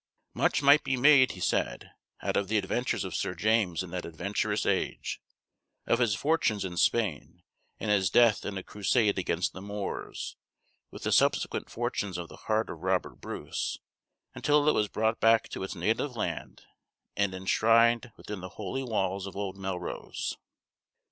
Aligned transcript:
Much 0.33 0.63
might 0.63 0.83
be 0.83 0.97
made, 0.97 1.33
he 1.33 1.39
said, 1.39 1.91
out 2.23 2.35
of 2.35 2.47
the 2.47 2.57
adventures 2.57 3.03
of 3.03 3.13
Sir 3.13 3.35
James 3.35 3.83
in 3.83 3.91
that 3.91 4.03
adventurous 4.03 4.65
age; 4.65 5.21
of 5.85 5.99
his 5.99 6.15
fortunes 6.15 6.65
in 6.65 6.75
Spain, 6.75 7.43
and 7.79 7.91
his 7.91 8.09
death 8.09 8.43
in 8.43 8.57
a 8.57 8.63
crusade 8.63 9.19
against 9.19 9.53
the 9.53 9.61
Moors; 9.61 10.37
with 10.89 11.03
the 11.03 11.11
subsequent 11.11 11.69
fortunes 11.69 12.17
of 12.17 12.29
the 12.29 12.35
heart 12.47 12.67
of 12.67 12.79
Robert 12.81 13.21
Bruce, 13.21 13.77
until 14.33 14.67
it 14.67 14.71
was 14.73 14.87
brought 14.87 15.19
back 15.19 15.47
to 15.49 15.61
its 15.61 15.75
native 15.75 16.15
land, 16.15 16.63
and 17.15 17.35
enshrined 17.35 18.11
within 18.17 18.41
the 18.41 18.49
holy 18.57 18.81
walls 18.81 19.27
of 19.27 19.35
old 19.37 19.55
Melrose. 19.55 20.35